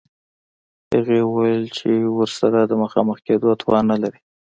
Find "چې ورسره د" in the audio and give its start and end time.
1.77-2.71